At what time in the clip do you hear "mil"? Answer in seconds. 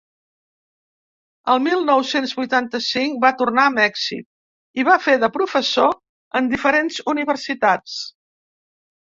1.65-1.83